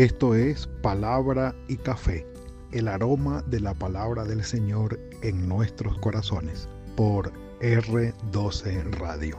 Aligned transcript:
Esto 0.00 0.34
es 0.34 0.66
Palabra 0.80 1.54
y 1.68 1.76
Café, 1.76 2.26
el 2.72 2.88
aroma 2.88 3.44
de 3.50 3.60
la 3.60 3.74
palabra 3.74 4.24
del 4.24 4.42
Señor 4.44 4.98
en 5.20 5.46
nuestros 5.46 5.98
corazones, 5.98 6.70
por 6.96 7.30
R12 7.60 8.92
Radio. 8.92 9.36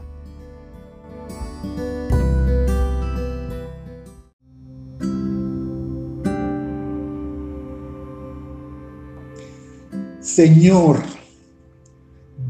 Señor, 10.19 11.01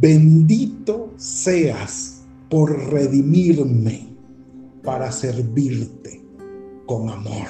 bendito 0.02 1.14
seas 1.16 2.24
por 2.50 2.78
redimirme 2.92 4.14
para 4.84 5.14
servirte 5.14 6.22
con 6.86 7.10
amor. 7.10 7.48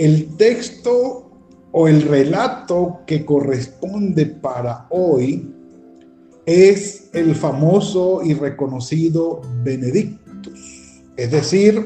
El 0.00 0.34
texto 0.38 1.30
o 1.72 1.86
el 1.86 2.00
relato 2.00 3.00
que 3.06 3.22
corresponde 3.22 4.24
para 4.24 4.86
hoy 4.88 5.46
es 6.46 7.10
el 7.12 7.34
famoso 7.34 8.22
y 8.24 8.32
reconocido 8.32 9.42
Benedictus, 9.62 11.02
es 11.18 11.30
decir, 11.30 11.84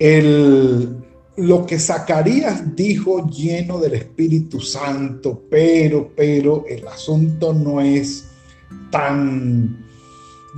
el, 0.00 0.96
lo 1.36 1.64
que 1.64 1.78
Zacarías 1.78 2.74
dijo 2.74 3.30
lleno 3.30 3.78
del 3.78 3.94
Espíritu 3.94 4.58
Santo, 4.58 5.44
pero, 5.48 6.10
pero 6.16 6.64
el 6.68 6.88
asunto 6.88 7.54
no 7.54 7.80
es 7.80 8.24
tan, 8.90 9.86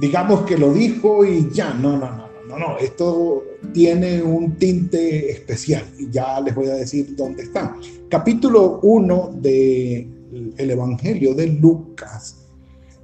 digamos 0.01 0.47
que 0.47 0.57
lo 0.57 0.73
dijo 0.73 1.27
y 1.27 1.51
ya, 1.51 1.75
no, 1.75 1.99
no, 1.99 2.11
no, 2.11 2.27
no, 2.49 2.59
no, 2.59 2.79
esto 2.79 3.45
tiene 3.73 4.23
un 4.23 4.57
tinte 4.57 5.31
especial 5.31 5.85
y 5.99 6.11
ya 6.11 6.41
les 6.41 6.55
voy 6.55 6.67
a 6.67 6.75
decir 6.75 7.15
dónde 7.17 7.45
está. 7.45 7.77
Capítulo 8.09 8.81
1 8.83 9.39
del 9.41 10.55
el 10.57 10.71
Evangelio 10.71 11.35
de 11.35 11.47
Lucas, 11.47 12.47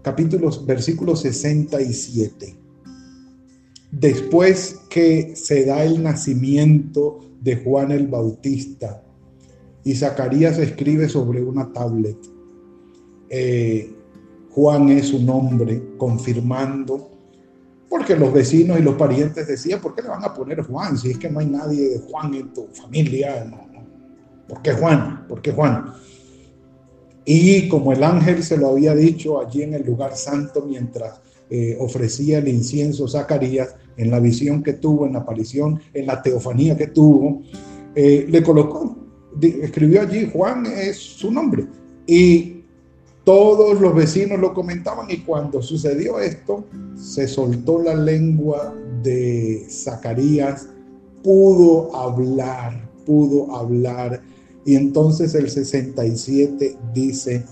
capítulos, 0.03 0.65
versículo 0.67 1.15
67. 1.15 2.55
Después 3.91 4.81
que 4.91 5.37
se 5.37 5.65
da 5.65 5.85
el 5.85 6.03
nacimiento 6.03 7.21
de 7.41 7.57
Juan 7.57 7.93
el 7.93 8.09
Bautista 8.09 9.03
y 9.85 9.95
Zacarías 9.95 10.59
escribe 10.59 11.09
sobre 11.09 11.43
una 11.43 11.73
tablet, 11.73 12.19
eh, 13.29 13.93
Juan 14.51 14.89
es 14.89 15.09
su 15.09 15.23
nombre, 15.23 15.83
confirmando 15.99 17.16
porque 17.89 18.17
los 18.17 18.33
vecinos 18.33 18.79
y 18.79 18.83
los 18.83 18.97
parientes 18.97 19.47
decían, 19.47 19.81
¿por 19.81 19.95
qué 19.95 20.03
le 20.03 20.09
van 20.09 20.25
a 20.25 20.35
poner 20.35 20.63
Juan? 20.63 20.99
Si 20.99 21.11
es 21.11 21.19
que 21.19 21.31
no 21.31 21.41
hay 21.41 21.47
nadie 21.47 21.89
de 21.89 21.99
Juan 22.01 22.35
en 22.35 22.53
tu 22.53 22.67
familia. 22.69 23.47
¿Por 24.49 24.63
qué 24.63 24.73
Juan? 24.73 25.27
¿Por 25.29 25.41
qué 25.41 25.53
Juan? 25.53 25.93
Y 27.25 27.69
como 27.69 27.93
el 27.93 28.03
ángel 28.03 28.43
se 28.43 28.57
lo 28.57 28.69
había 28.69 28.95
dicho 28.95 29.41
allí 29.41 29.63
en 29.63 29.75
el 29.75 29.85
lugar 29.85 30.17
santo 30.17 30.65
mientras 30.67 31.21
eh, 31.51 31.77
ofrecía 31.81 32.39
el 32.39 32.49
incienso 32.49 33.09
Zacarías, 33.09 33.75
en 33.97 34.11
la 34.11 34.21
visión 34.21 34.63
que 34.63 34.75
tuvo, 34.75 35.07
en 35.07 35.15
la 35.15 35.21
aparición, 35.21 35.81
en 35.95 36.07
la 36.07 36.21
teofanía 36.21 36.77
que 36.77 36.89
tuvo, 36.89 37.43
eh, 37.95 38.27
le 38.29 38.43
colocó, 38.43 38.97
escribió 39.41 40.03
allí, 40.03 40.31
Juan 40.33 40.67
es 40.67 40.97
su 40.97 41.31
nombre. 41.31 41.67
Y 42.07 42.56
todos 43.27 43.81
los 43.81 43.93
vecinos 43.93 44.39
lo 44.39 44.55
comentaban 44.55 45.11
y 45.11 45.17
cuando 45.17 45.61
sucedió 45.61 46.21
esto, 46.21 46.65
se 46.95 47.27
soltó 47.27 47.83
la 47.83 47.97
lengua 47.97 48.73
de 49.03 49.67
Zacarías, 49.69 50.69
pudo 51.25 51.95
hablar, 51.97 52.89
pudo 53.05 53.53
hablar. 53.57 54.23
Y 54.65 54.77
entonces 54.77 55.35
el 55.35 55.51
67 55.51 56.79
dice, 56.95 57.45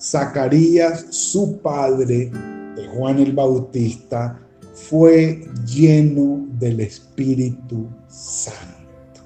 Zacarías, 0.00 1.06
su 1.10 1.58
padre, 1.58 2.32
de 2.74 2.88
Juan 2.96 3.20
el 3.20 3.32
Bautista, 3.32 4.40
fue 4.74 5.48
lleno 5.64 6.48
del 6.58 6.80
Espíritu 6.80 7.86
Santo. 8.08 9.22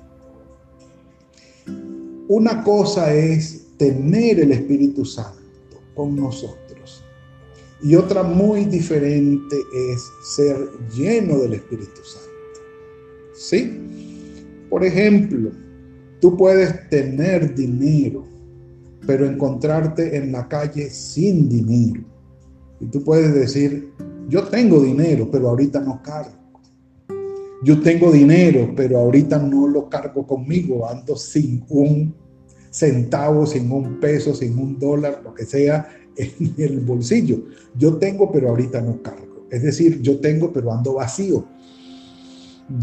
Una 2.29 2.63
cosa 2.63 3.15
es 3.15 3.67
tener 3.79 4.41
el 4.41 4.53
Espíritu 4.53 5.07
Santo 5.07 5.40
con 5.95 6.17
nosotros. 6.17 7.05
Y 7.83 7.95
otra 7.95 8.23
muy 8.23 8.67
diferente 8.67 9.57
es 9.93 10.03
ser 10.23 10.57
lleno 10.95 11.39
del 11.39 11.55
Espíritu 11.55 12.03
Santo. 12.05 12.29
¿Sí? 13.35 13.81
Por 14.69 14.85
ejemplo, 14.85 15.51
tú 16.21 16.37
puedes 16.37 16.89
tener 16.91 17.55
dinero, 17.55 18.27
pero 19.07 19.27
encontrarte 19.27 20.17
en 20.17 20.33
la 20.33 20.47
calle 20.47 20.91
sin 20.91 21.49
dinero. 21.49 22.05
Y 22.81 22.87
tú 22.87 23.03
puedes 23.03 23.33
decir, 23.35 23.93
yo 24.29 24.45
tengo 24.45 24.81
dinero, 24.81 25.29
pero 25.31 25.49
ahorita 25.49 25.81
no 25.81 26.03
cargo. 26.03 26.39
Yo 27.63 27.81
tengo 27.81 28.11
dinero, 28.11 28.73
pero 28.77 28.99
ahorita 28.99 29.39
no 29.39 29.67
lo 29.67 29.89
cargo 29.89 30.27
conmigo, 30.27 30.89
ando 30.89 31.17
sin 31.17 31.65
un 31.69 32.15
centavo, 32.71 33.47
sin 33.47 33.71
un 33.71 34.01
peso, 34.01 34.35
sin 34.35 34.59
un 34.59 34.79
dólar, 34.79 35.21
lo 35.25 35.35
que 35.35 35.45
sea, 35.45 35.89
en 36.17 36.55
el 36.59 36.81
bolsillo. 36.81 37.39
Yo 37.77 37.97
tengo, 37.97 38.31
pero 38.31 38.51
ahorita 38.51 38.81
no 38.81 39.03
cargo. 39.03 39.47
Es 39.51 39.63
decir, 39.63 40.01
yo 40.01 40.21
tengo, 40.21 40.53
pero 40.53 40.73
ando 40.73 40.95
vacío. 40.95 41.45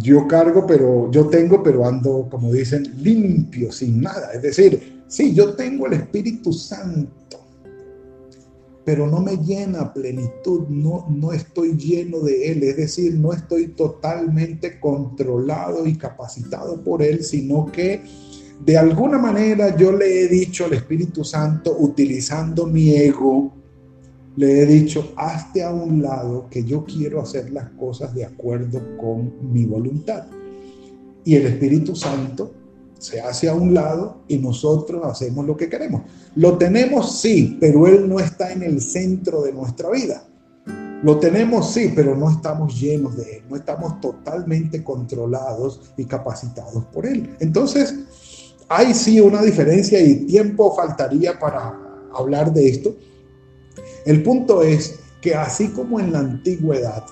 Yo 0.02 0.28
cargo, 0.28 0.66
pero 0.68 1.10
yo 1.12 1.28
tengo, 1.28 1.64
pero 1.64 1.86
ando, 1.86 2.28
como 2.30 2.52
dicen, 2.52 2.84
limpio, 3.02 3.72
sin 3.72 4.02
nada. 4.02 4.34
Es 4.34 4.42
decir, 4.42 5.04
sí, 5.08 5.34
yo 5.34 5.54
tengo 5.56 5.88
el 5.88 5.94
Espíritu 5.94 6.52
Santo, 6.52 7.40
pero 8.84 9.08
no 9.08 9.22
me 9.22 9.38
llena 9.38 9.94
plenitud, 9.94 10.68
no, 10.68 11.08
no 11.10 11.32
estoy 11.32 11.78
lleno 11.78 12.20
de 12.20 12.52
Él. 12.52 12.64
Es 12.64 12.76
decir, 12.76 13.16
no 13.16 13.32
estoy 13.32 13.70
totalmente 13.70 14.78
controlado 14.80 15.86
y 15.86 15.96
capacitado 15.96 16.84
por 16.84 17.02
Él, 17.02 17.24
sino 17.24 17.66
que 17.72 18.02
de 18.64 18.78
alguna 18.78 19.18
manera 19.18 19.76
yo 19.76 19.92
le 19.92 20.24
he 20.24 20.28
dicho 20.28 20.66
al 20.66 20.74
Espíritu 20.74 21.24
Santo, 21.24 21.76
utilizando 21.80 22.66
mi 22.66 22.92
ego, 22.92 23.54
le 24.36 24.62
he 24.62 24.66
dicho, 24.66 25.14
hazte 25.16 25.64
a 25.64 25.72
un 25.72 26.02
lado 26.02 26.48
que 26.50 26.64
yo 26.64 26.86
quiero 26.86 27.22
hacer 27.22 27.52
las 27.52 27.70
cosas 27.72 28.14
de 28.14 28.26
acuerdo 28.26 28.80
con 28.98 29.52
mi 29.52 29.66
voluntad. 29.66 30.26
Y 31.24 31.36
el 31.36 31.48
Espíritu 31.48 31.96
Santo 31.96 32.54
se 33.00 33.20
hace 33.20 33.50
a 33.50 33.56
un 33.56 33.74
lado 33.74 34.22
y 34.28 34.38
nosotros 34.38 35.02
hacemos 35.06 35.46
lo 35.46 35.58
que 35.58 35.70
queremos. 35.70 36.04
Lo 36.36 36.58
tenemos, 36.58 37.20
sí, 37.20 37.58
pero 37.60 37.88
Él 37.88 38.08
no 38.08 38.20
está 38.20 38.52
en 38.52 38.64
el 38.64 38.82
centro 38.82 39.42
de 39.42 39.54
nuestra 39.54 39.90
vida. 39.90 40.24
Lo 41.04 41.20
tenemos, 41.20 41.74
sí, 41.74 41.94
pero 41.96 42.16
no 42.16 42.30
estamos 42.30 42.80
llenos 42.80 43.16
de 43.18 43.38
Él, 43.38 43.44
no 43.50 43.56
estamos 43.56 44.00
totalmente 44.02 44.84
controlados 44.84 45.94
y 45.96 46.06
capacitados 46.06 46.86
por 46.86 47.06
Él. 47.06 47.36
Entonces, 47.40 47.96
hay 48.70 48.94
sí 48.94 49.20
una 49.20 49.42
diferencia 49.42 50.00
y 50.00 50.26
tiempo 50.26 50.76
faltaría 50.76 51.40
para 51.40 51.78
hablar 52.14 52.54
de 52.54 52.70
esto. 52.70 52.96
El 54.06 54.24
punto 54.24 54.62
es 54.62 55.00
que 55.22 55.36
así 55.36 55.70
como 55.70 56.00
en 56.00 56.12
la 56.12 56.20
antigüedad, 56.20 57.04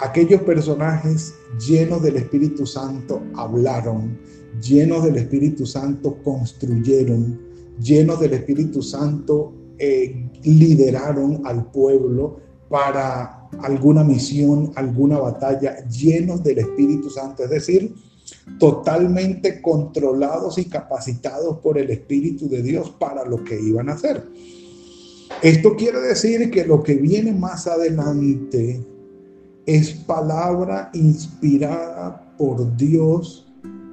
aquellos 0.00 0.42
personajes 0.42 1.34
llenos 1.66 2.02
del 2.02 2.16
Espíritu 2.16 2.66
Santo 2.66 3.22
hablaron, 3.34 4.18
llenos 4.60 5.04
del 5.04 5.16
Espíritu 5.16 5.66
Santo 5.66 6.16
construyeron, 6.22 7.40
llenos 7.80 8.20
del 8.20 8.34
Espíritu 8.34 8.82
Santo 8.82 9.52
eh, 9.78 10.28
lideraron 10.42 11.42
al 11.46 11.70
pueblo 11.70 12.40
para 12.68 13.48
alguna 13.62 14.04
misión, 14.04 14.72
alguna 14.76 15.18
batalla, 15.18 15.86
llenos 15.88 16.42
del 16.42 16.58
Espíritu 16.58 17.10
Santo. 17.10 17.44
Es 17.44 17.50
decir, 17.50 17.94
totalmente 18.58 19.60
controlados 19.60 20.58
y 20.58 20.66
capacitados 20.66 21.58
por 21.58 21.78
el 21.78 21.90
Espíritu 21.90 22.48
de 22.48 22.62
Dios 22.62 22.90
para 22.98 23.24
lo 23.24 23.42
que 23.44 23.60
iban 23.60 23.88
a 23.88 23.94
hacer. 23.94 24.26
Esto 25.42 25.76
quiere 25.76 26.00
decir 26.00 26.50
que 26.50 26.64
lo 26.64 26.82
que 26.82 26.94
viene 26.94 27.32
más 27.32 27.66
adelante 27.66 28.84
es 29.66 29.92
palabra 29.92 30.90
inspirada 30.92 32.34
por 32.36 32.76
Dios 32.76 33.46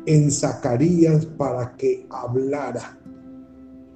en 0.05 0.31
Zacarías 0.31 1.25
para 1.25 1.75
que 1.75 2.05
hablara. 2.09 2.97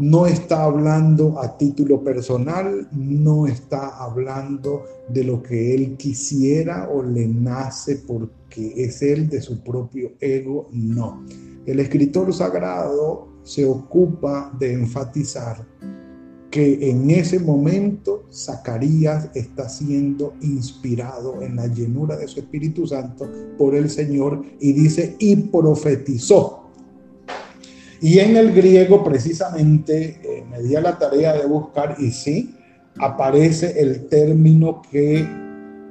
No 0.02 0.26
está 0.26 0.64
hablando 0.64 1.40
a 1.40 1.60
título 1.60 2.04
personal, 2.04 2.88
no 2.92 3.46
está 3.46 4.04
hablando 4.04 4.84
de 5.08 5.24
lo 5.24 5.44
que 5.44 5.76
él 5.76 5.96
quisiera 5.96 6.90
o 6.90 7.04
le 7.04 7.28
nace 7.28 7.98
por 7.98 8.32
que 8.50 8.84
es 8.84 9.04
el 9.04 9.30
de 9.30 9.40
su 9.42 9.64
propio 9.64 10.14
ego, 10.20 10.68
no. 10.72 11.24
El 11.68 11.80
escritor 11.80 12.34
sagrado 12.34 13.28
se 13.44 13.64
ocupa 13.64 14.52
de 14.58 14.74
enfatizar 14.74 15.68
que 16.50 16.90
en 16.90 17.12
ese 17.12 17.40
momento 17.40 18.26
Zacarías 18.34 19.30
está 19.36 19.70
siendo 19.70 20.34
inspirado 20.42 21.44
en 21.44 21.58
la 21.58 21.68
llenura 21.68 22.18
de 22.18 22.28
su 22.28 22.40
Espíritu 22.40 22.88
Santo 22.88 23.30
por 23.56 23.76
el 23.76 23.88
Señor 23.88 24.44
y 24.60 24.74
dice, 24.74 25.16
y 25.20 25.36
profetizó. 25.36 26.61
Y 28.02 28.18
en 28.18 28.36
el 28.36 28.52
griego 28.52 29.04
precisamente 29.04 30.20
eh, 30.24 30.44
me 30.50 30.60
di 30.64 30.76
a 30.76 30.82
la 30.82 30.98
tarea 30.98 31.34
de 31.34 31.46
buscar 31.46 31.96
y 32.00 32.12
sí, 32.12 32.58
aparece 32.98 33.80
el 33.80 34.08
término 34.08 34.82
que 34.92 35.24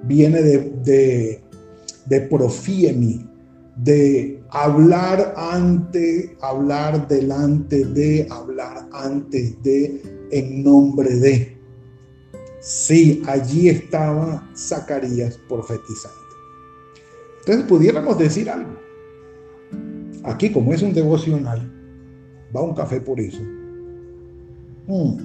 viene 0.02 0.42
de, 0.42 0.58
de, 0.84 1.40
de 2.06 2.20
profiemi, 2.22 3.24
de 3.76 4.42
hablar 4.50 5.34
ante, 5.36 6.36
hablar 6.40 7.06
delante 7.06 7.84
de, 7.84 8.26
hablar 8.28 8.88
antes 8.92 9.62
de, 9.62 10.02
en 10.32 10.64
nombre 10.64 11.14
de. 11.14 11.56
Sí, 12.60 13.22
allí 13.28 13.68
estaba 13.68 14.50
Zacarías 14.56 15.38
profetizando. 15.48 16.18
Entonces 17.38 17.64
pudiéramos 17.66 18.18
decir 18.18 18.50
algo. 18.50 18.74
Aquí, 20.24 20.50
como 20.50 20.74
es 20.74 20.82
un 20.82 20.92
devocional, 20.92 21.79
va 22.54 22.62
un 22.62 22.74
café 22.74 23.00
por 23.00 23.20
eso. 23.20 23.42
Mm. 24.86 25.16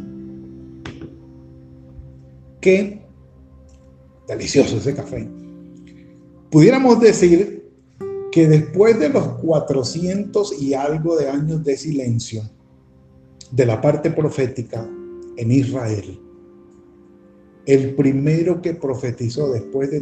Qué 2.62 3.02
delicioso 4.28 4.78
ese 4.78 4.96
café. 4.96 5.28
Pudiéramos 6.50 7.00
decir 7.00 7.72
que 8.32 8.48
después 8.48 9.00
de 9.00 9.10
los 9.10 9.28
400 9.40 10.62
y 10.62 10.74
algo 10.74 11.16
de 11.16 11.30
años 11.30 11.64
de 11.64 11.78
silencio 11.78 12.44
de 13.52 13.66
la 13.66 13.80
parte 13.80 14.12
profética 14.12 14.88
en 15.38 15.52
Israel, 15.52 16.20
el 17.66 17.96
primero 17.96 18.62
que 18.62 18.74
profetizó 18.74 19.52
después 19.52 19.90
de, 19.92 20.02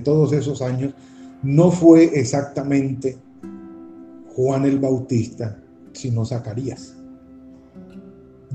todos 0.00 0.32
esos 0.32 0.62
años 0.62 0.94
no 1.42 1.70
fue 1.70 2.18
exactamente 2.18 3.16
Juan 4.36 4.66
el 4.66 4.78
Bautista, 4.78 5.60
sino 5.92 6.24
Zacarías. 6.24 6.94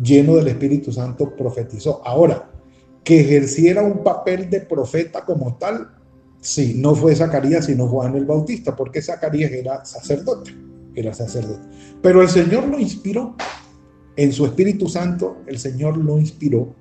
Lleno 0.01 0.36
del 0.36 0.48
Espíritu 0.48 0.92
Santo 0.94 1.36
profetizó. 1.36 2.01
Ahora, 2.06 2.50
que 3.04 3.19
ejerciera 3.19 3.83
un 3.83 4.04
papel 4.04 4.50
de 4.50 4.62
profeta 4.62 5.25
como 5.25 5.57
tal, 5.57 5.89
Sí, 6.42 6.74
no 6.75 6.95
fue 6.95 7.16
Zacarías, 7.16 7.68
sino 7.68 7.88
Juan 7.88 8.16
el 8.16 8.25
Bautista, 8.25 8.75
porque 8.75 9.01
Zacarías 9.01 9.51
era 9.51 9.86
sacerdote, 9.86 10.51
era 10.95 11.13
sacerdote. 11.13 11.62
Pero 12.01 12.24
el 12.24 12.30
Señor 12.30 12.68
lo 12.68 12.80
inspiró, 12.80 13.36
en 14.16 14.33
su 14.33 14.45
Espíritu 14.45 14.89
Santo, 14.89 15.38
el 15.45 15.60
Señor 15.60 15.98
lo 15.98 16.19
inspiró 16.19 16.74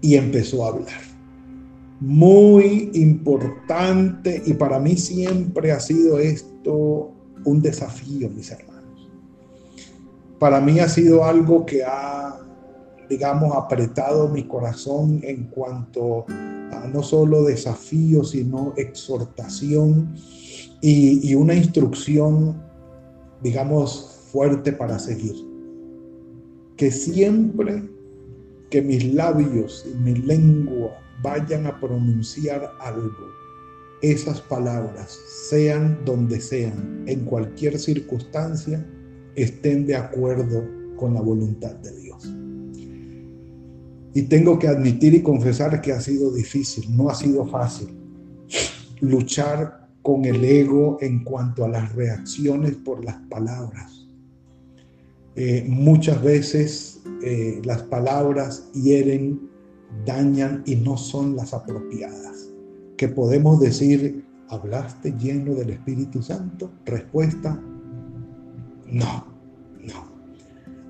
y 0.00 0.16
empezó 0.16 0.64
a 0.64 0.68
hablar. 0.70 1.00
Muy 2.00 2.90
importante 2.94 4.42
y 4.44 4.54
para 4.54 4.80
mí 4.80 4.96
siempre 4.96 5.70
ha 5.70 5.78
sido 5.78 6.18
esto 6.18 7.11
un 7.44 7.62
desafío, 7.62 8.28
mis 8.30 8.50
hermanos. 8.50 9.10
Para 10.38 10.60
mí 10.60 10.80
ha 10.80 10.88
sido 10.88 11.24
algo 11.24 11.64
que 11.64 11.84
ha, 11.84 12.40
digamos, 13.08 13.54
apretado 13.56 14.28
mi 14.28 14.44
corazón 14.44 15.20
en 15.22 15.44
cuanto 15.44 16.26
no 16.92 17.02
solo 17.02 17.44
desafío, 17.44 18.24
sino 18.24 18.74
exhortación 18.76 20.14
y, 20.80 21.34
una 21.34 21.54
instrucción, 21.54 22.60
digamos, 23.42 24.28
fuerte 24.32 24.72
para 24.72 24.98
seguir. 24.98 25.36
Que 26.76 26.90
siempre 26.90 27.88
que 28.70 28.82
mis 28.82 29.12
labios 29.12 29.86
y 29.86 29.96
mi 29.98 30.14
lengua 30.14 30.98
vayan 31.22 31.66
a 31.66 31.78
pronunciar 31.78 32.72
algo, 32.80 33.28
esas 34.02 34.40
palabras, 34.40 35.18
sean 35.48 36.04
donde 36.04 36.40
sean, 36.40 37.04
en 37.06 37.24
cualquier 37.24 37.78
circunstancia, 37.78 38.84
estén 39.36 39.86
de 39.86 39.96
acuerdo 39.96 40.68
con 40.96 41.14
la 41.14 41.20
voluntad 41.20 41.74
de 41.76 41.96
Dios. 42.00 42.34
Y 44.14 44.22
tengo 44.22 44.58
que 44.58 44.68
admitir 44.68 45.14
y 45.14 45.22
confesar 45.22 45.80
que 45.80 45.92
ha 45.92 46.00
sido 46.00 46.32
difícil, 46.32 46.94
no 46.94 47.08
ha 47.08 47.14
sido 47.14 47.46
fácil 47.46 47.88
luchar 49.00 49.88
con 50.02 50.24
el 50.24 50.44
ego 50.44 50.98
en 51.00 51.24
cuanto 51.24 51.64
a 51.64 51.68
las 51.68 51.94
reacciones 51.94 52.74
por 52.76 53.04
las 53.04 53.16
palabras. 53.28 54.06
Eh, 55.34 55.64
muchas 55.66 56.22
veces 56.22 57.00
eh, 57.22 57.62
las 57.64 57.82
palabras 57.82 58.70
hieren, 58.74 59.48
dañan 60.04 60.62
y 60.66 60.76
no 60.76 60.96
son 60.96 61.36
las 61.36 61.54
apropiadas. 61.54 62.31
Que 63.02 63.08
podemos 63.08 63.58
decir, 63.58 64.24
¿hablaste 64.48 65.12
lleno 65.18 65.56
del 65.56 65.70
Espíritu 65.70 66.22
Santo? 66.22 66.70
Respuesta, 66.86 67.60
no 68.86 69.32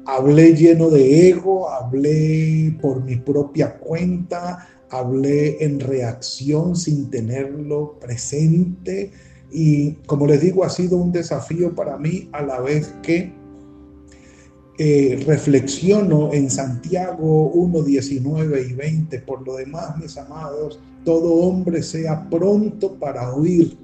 hablé 0.04 0.54
lleno 0.54 0.90
de 0.90 1.30
ego, 1.30 1.70
hablé 1.70 2.76
por 2.82 3.02
mi 3.02 3.16
propia 3.16 3.78
cuenta, 3.78 4.68
hablé 4.90 5.64
en 5.64 5.80
reacción 5.80 6.76
sin 6.76 7.08
tenerlo 7.08 7.98
presente 7.98 9.10
y 9.50 9.92
como 10.04 10.26
les 10.26 10.42
digo 10.42 10.64
ha 10.64 10.68
sido 10.68 10.98
un 10.98 11.12
desafío 11.12 11.74
para 11.74 11.96
mí 11.96 12.28
a 12.32 12.42
la 12.42 12.60
vez 12.60 12.94
que 13.02 13.32
eh, 14.78 15.24
reflexiono 15.26 16.30
en 16.34 16.50
Santiago 16.50 17.48
1, 17.52 17.82
19 17.82 18.66
y 18.68 18.72
20. 18.74 19.18
Por 19.20 19.46
lo 19.46 19.56
demás, 19.56 19.96
mis 19.96 20.18
amados, 20.18 20.78
todo 21.04 21.34
hombre 21.34 21.82
sea 21.82 22.28
pronto 22.30 22.94
para 22.98 23.32
oír, 23.32 23.76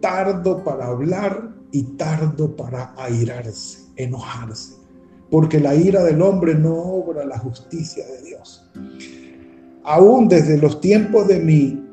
tardo 0.00 0.62
para 0.62 0.86
hablar 0.86 1.50
y 1.72 1.82
tardo 1.96 2.54
para 2.54 2.94
airarse, 2.96 3.80
enojarse 3.96 4.84
porque 5.34 5.58
la 5.58 5.74
ira 5.74 6.04
del 6.04 6.22
hombre 6.22 6.54
no 6.54 6.76
obra 6.76 7.24
la 7.24 7.36
justicia 7.38 8.06
de 8.06 8.22
Dios. 8.22 8.70
Aún 9.82 10.28
desde 10.28 10.56
los 10.58 10.80
tiempos 10.80 11.26
de 11.26 11.40
mí, 11.40 11.84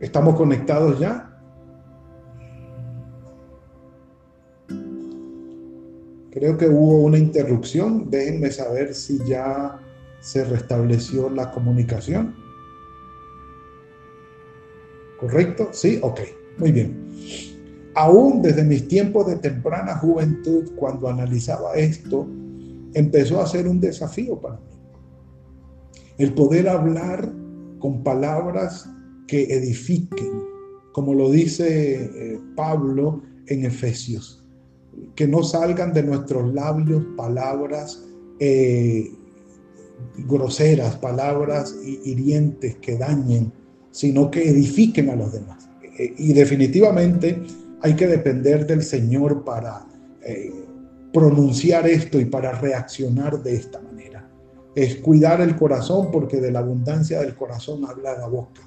¿estamos 0.00 0.34
conectados 0.34 0.98
ya? 0.98 1.26
Creo 6.32 6.56
que 6.56 6.68
hubo 6.68 7.02
una 7.02 7.18
interrupción. 7.18 8.10
Déjenme 8.10 8.50
saber 8.50 8.94
si 8.94 9.24
ya 9.24 9.80
se 10.20 10.44
restableció 10.44 11.30
la 11.30 11.50
comunicación. 11.50 12.34
¿Correcto? 15.18 15.68
Sí, 15.72 15.98
ok. 16.02 16.20
Muy 16.58 16.72
bien 16.72 17.10
aún 17.94 18.42
desde 18.42 18.64
mis 18.64 18.86
tiempos 18.88 19.26
de 19.26 19.36
temprana 19.36 19.96
juventud, 19.96 20.70
cuando 20.76 21.08
analizaba 21.08 21.74
esto, 21.74 22.26
empezó 22.94 23.40
a 23.40 23.46
ser 23.46 23.68
un 23.68 23.80
desafío 23.80 24.40
para 24.40 24.56
mí. 24.56 24.62
El 26.18 26.34
poder 26.34 26.68
hablar 26.68 27.30
con 27.78 28.02
palabras 28.02 28.88
que 29.26 29.44
edifiquen, 29.44 30.32
como 30.92 31.14
lo 31.14 31.30
dice 31.30 32.04
eh, 32.04 32.40
Pablo 32.56 33.22
en 33.46 33.64
Efesios, 33.64 34.44
que 35.14 35.26
no 35.26 35.42
salgan 35.42 35.92
de 35.92 36.02
nuestros 36.02 36.52
labios 36.52 37.04
palabras 37.16 38.04
eh, 38.38 39.10
groseras, 40.16 40.96
palabras 40.96 41.74
hirientes 41.84 42.76
que 42.76 42.96
dañen, 42.96 43.52
sino 43.90 44.30
que 44.30 44.48
edifiquen 44.48 45.10
a 45.10 45.16
los 45.16 45.32
demás. 45.32 45.68
Eh, 45.98 46.14
y 46.16 46.32
definitivamente 46.32 47.42
hay 47.82 47.94
que 47.94 48.06
depender 48.06 48.66
del 48.66 48.82
Señor 48.82 49.44
para 49.44 49.86
eh, 50.22 50.52
pronunciar 51.12 51.86
esto 51.88 52.20
y 52.20 52.26
para 52.26 52.52
reaccionar 52.52 53.42
de 53.42 53.54
esta 53.54 53.80
manera. 53.80 54.28
Es 54.74 54.96
cuidar 54.96 55.40
el 55.40 55.56
corazón 55.56 56.10
porque 56.12 56.40
de 56.40 56.52
la 56.52 56.60
abundancia 56.60 57.20
del 57.20 57.34
corazón 57.34 57.84
habla 57.84 58.16
la 58.16 58.28
boca. 58.28 58.62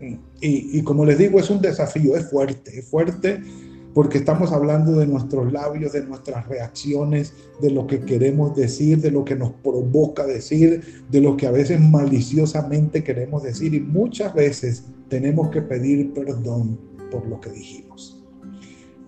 Y, 0.00 0.78
y 0.78 0.82
como 0.82 1.04
les 1.04 1.16
digo, 1.16 1.38
es 1.38 1.48
un 1.48 1.60
desafío, 1.60 2.16
es 2.16 2.28
fuerte, 2.28 2.80
es 2.80 2.86
fuerte 2.86 3.40
porque 3.94 4.18
estamos 4.18 4.52
hablando 4.52 4.92
de 4.92 5.06
nuestros 5.06 5.52
labios, 5.52 5.92
de 5.92 6.04
nuestras 6.04 6.46
reacciones, 6.48 7.34
de 7.60 7.70
lo 7.70 7.86
que 7.86 8.00
queremos 8.00 8.56
decir, 8.56 9.00
de 9.00 9.10
lo 9.10 9.24
que 9.24 9.36
nos 9.36 9.52
provoca 9.52 10.26
decir, 10.26 11.04
de 11.10 11.20
lo 11.20 11.36
que 11.36 11.46
a 11.46 11.50
veces 11.50 11.80
maliciosamente 11.80 13.04
queremos 13.04 13.42
decir 13.42 13.74
y 13.74 13.80
muchas 13.80 14.34
veces 14.34 14.84
tenemos 15.08 15.50
que 15.50 15.62
pedir 15.62 16.12
perdón 16.14 16.78
por 17.10 17.26
lo 17.26 17.40
que 17.40 17.50
dijimos 17.50 18.22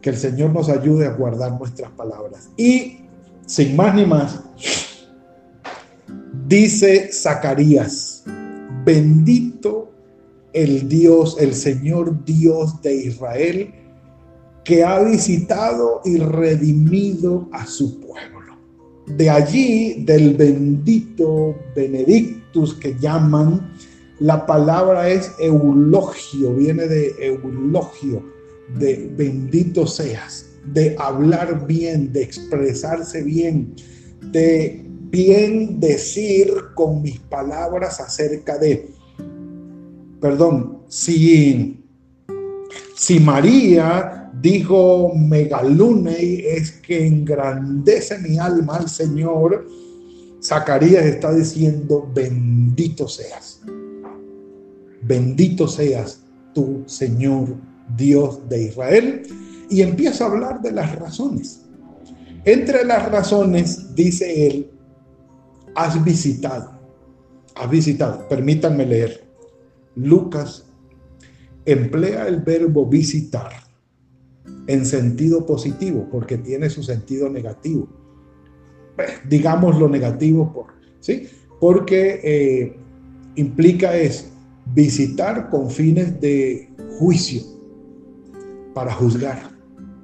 que 0.05 0.11
el 0.11 0.19
Señor 0.19 0.53
nos 0.53 0.69
ayude 0.69 1.07
a 1.07 1.14
guardar 1.14 1.59
nuestras 1.59 1.91
palabras. 1.93 2.50
Y 2.59 2.99
sin 3.47 3.75
más 3.75 3.95
ni 3.95 4.05
más, 4.05 4.38
dice 6.47 7.09
Zacarías, 7.11 8.23
bendito 8.85 9.95
el 10.53 10.91
Dios, 10.91 11.38
el 11.41 11.55
Señor 11.55 12.23
Dios 12.26 12.83
de 12.83 12.95
Israel, 12.97 13.73
que 14.64 14.83
ha 14.83 15.02
visitado 15.02 16.00
y 16.04 16.16
redimido 16.18 17.49
a 17.52 17.66
su 17.66 18.00
pueblo. 18.00 18.59
De 19.06 19.28
allí, 19.28 20.04
del 20.04 20.35
bendito 20.35 21.54
Benedictus 21.76 22.75
que 22.75 22.97
llaman, 22.99 23.71
la 24.21 24.47
palabra 24.47 25.11
es 25.11 25.33
eulogio, 25.38 26.54
viene 26.54 26.87
de 26.87 27.14
eulogio, 27.18 28.23
de 28.78 29.12
bendito 29.14 29.87
seas, 29.87 30.47
de 30.73 30.97
hablar 30.99 31.66
bien, 31.66 32.12
de 32.12 32.23
expresarse 32.23 33.23
bien, 33.23 33.75
de 34.33 34.87
bien 35.11 35.78
decir 35.78 36.50
con 36.75 37.02
mis 37.02 37.18
palabras 37.18 38.00
acerca 38.00 38.56
de, 38.56 38.88
perdón, 40.21 40.78
si, 40.88 41.85
si 42.97 43.21
María 43.21 44.24
dijo 44.45 45.15
megalunei 45.15 46.45
es 46.47 46.71
que 46.71 47.07
engrandece 47.07 48.19
mi 48.19 48.37
alma 48.37 48.77
al 48.77 48.91
Señor, 48.91 49.67
Zacarías 50.43 51.07
está 51.07 51.33
diciendo 51.33 52.07
bendito 52.15 53.09
seas, 53.09 53.63
bendito 55.01 55.67
seas 55.67 56.21
tu 56.53 56.83
Señor 56.85 57.57
Dios 57.97 58.47
de 58.47 58.65
Israel 58.65 59.23
y 59.71 59.81
empieza 59.81 60.25
a 60.25 60.29
hablar 60.29 60.61
de 60.61 60.73
las 60.73 60.95
razones. 60.97 61.63
Entre 62.45 62.85
las 62.85 63.11
razones, 63.11 63.95
dice 63.95 64.47
él, 64.47 64.71
has 65.75 66.05
visitado, 66.05 66.71
has 67.55 67.71
visitado, 67.71 68.29
permítanme 68.29 68.85
leer. 68.85 69.25
Lucas 69.97 70.67
emplea 71.65 72.29
el 72.29 72.43
verbo 72.43 72.85
visitar 72.85 73.63
en 74.66 74.87
sentido 74.87 75.47
positivo 75.47 76.09
porque 76.11 76.38
tiene 76.38 76.71
su 76.71 76.83
sentido 76.83 77.28
negativo. 77.28 77.88
digamos 79.28 79.78
lo 79.78 79.88
negativo 79.88 80.52
por, 80.52 80.66
¿sí? 81.00 81.28
Porque 81.61 82.21
eh, 82.23 82.76
implica 83.35 83.97
es 83.97 84.30
visitar 84.75 85.50
con 85.50 85.71
fines 85.71 86.21
de 86.21 86.71
juicio 86.99 87.42
para 88.75 88.92
juzgar 88.92 89.50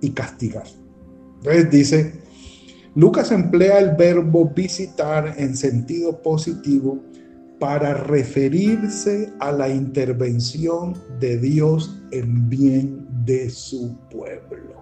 y 0.00 0.10
castigar. 0.10 0.64
Entonces 1.38 1.70
dice, 1.70 2.12
Lucas 2.94 3.30
emplea 3.32 3.78
el 3.78 3.96
verbo 3.96 4.52
visitar 4.54 5.34
en 5.36 5.56
sentido 5.56 6.20
positivo 6.22 7.00
para 7.58 7.94
referirse 7.94 9.32
a 9.38 9.52
la 9.52 9.68
intervención 9.68 10.94
de 11.20 11.38
Dios 11.38 12.02
en 12.10 12.48
bien 12.48 13.06
de 13.24 13.50
su 13.50 13.96
pueblo. 14.10 14.74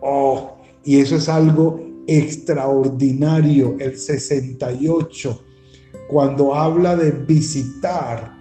Oh, 0.00 0.58
y 0.84 1.00
eso 1.00 1.16
es 1.16 1.28
algo 1.28 1.80
extraordinario. 2.06 3.76
El 3.78 3.96
68, 3.96 5.44
cuando 6.08 6.54
habla 6.54 6.96
de 6.96 7.10
visitar, 7.10 8.36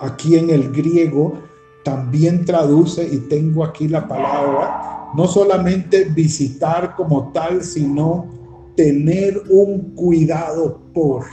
aquí 0.00 0.36
en 0.36 0.50
el 0.50 0.72
griego 0.72 1.38
también 1.84 2.44
traduce, 2.44 3.06
y 3.06 3.18
tengo 3.28 3.62
aquí 3.62 3.88
la 3.88 4.08
palabra, 4.08 5.10
no 5.14 5.26
solamente 5.26 6.04
visitar 6.04 6.96
como 6.96 7.30
tal, 7.32 7.62
sino 7.62 8.26
tener 8.74 9.42
un 9.50 9.94
cuidado 9.94 10.80
por. 10.92 11.24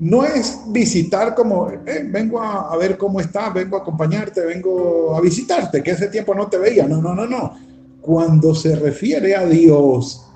No 0.00 0.24
es 0.24 0.60
visitar 0.68 1.34
como, 1.34 1.70
eh, 1.70 2.08
vengo 2.10 2.40
a, 2.40 2.74
ver 2.78 2.96
cómo 2.96 3.20
estás, 3.20 3.52
vengo 3.52 3.76
a 3.76 3.80
acompañarte, 3.80 4.40
vengo 4.40 5.14
a 5.14 5.20
visitarte, 5.20 5.82
que 5.82 5.90
ese 5.90 6.08
tiempo 6.08 6.34
no 6.34 6.48
te 6.48 6.56
veía. 6.56 6.88
No, 6.88 7.02
no, 7.02 7.14
no, 7.14 7.26
no. 7.26 7.54
Cuando 8.00 8.54
se 8.54 8.76
refiere 8.76 9.36
a 9.36 9.44
Dios, 9.44 10.26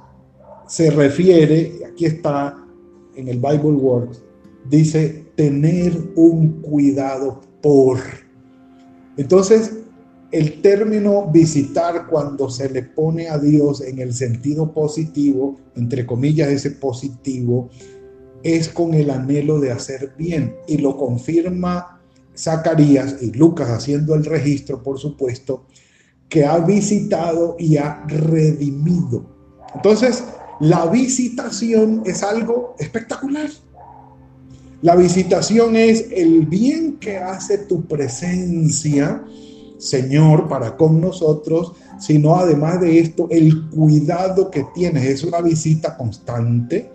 se 0.68 0.90
refiere, 0.90 1.80
aquí 1.90 2.04
está 2.04 2.58
en 3.16 3.28
el 3.28 3.38
Bible 3.38 3.72
Works, 3.72 4.22
dice 4.68 5.24
tener 5.34 5.96
un 6.14 6.60
cuidado 6.60 7.40
por. 7.62 7.98
Entonces, 9.16 9.72
el 10.30 10.60
término 10.60 11.30
visitar 11.30 12.06
cuando 12.08 12.50
se 12.50 12.68
le 12.68 12.82
pone 12.82 13.28
a 13.28 13.38
Dios 13.38 13.80
en 13.80 14.00
el 14.00 14.12
sentido 14.12 14.72
positivo, 14.72 15.56
entre 15.76 16.04
comillas 16.04 16.48
ese 16.48 16.72
positivo, 16.72 17.70
es 18.44 18.68
con 18.68 18.94
el 18.94 19.10
anhelo 19.10 19.58
de 19.58 19.72
hacer 19.72 20.14
bien 20.16 20.54
y 20.68 20.78
lo 20.78 20.96
confirma 20.96 22.00
Zacarías 22.36 23.16
y 23.20 23.32
Lucas 23.32 23.68
haciendo 23.70 24.14
el 24.14 24.24
registro, 24.24 24.82
por 24.82 24.98
supuesto, 24.98 25.66
que 26.28 26.44
ha 26.44 26.58
visitado 26.58 27.56
y 27.58 27.76
ha 27.76 28.04
redimido. 28.06 29.24
Entonces, 29.74 30.22
la 30.60 30.86
visitación 30.86 32.02
es 32.04 32.22
algo 32.22 32.76
espectacular. 32.78 33.50
La 34.82 34.94
visitación 34.94 35.76
es 35.76 36.06
el 36.12 36.46
bien 36.46 36.98
que 36.98 37.18
hace 37.18 37.58
tu 37.58 37.86
presencia 37.86 39.24
Señor 39.84 40.48
para 40.48 40.76
con 40.76 41.00
nosotros, 41.00 41.72
sino 41.98 42.36
además 42.36 42.80
de 42.80 43.00
esto, 43.00 43.28
el 43.30 43.68
cuidado 43.68 44.50
que 44.50 44.64
tienes. 44.74 45.04
Es 45.04 45.24
una 45.24 45.42
visita 45.42 45.96
constante, 45.96 46.90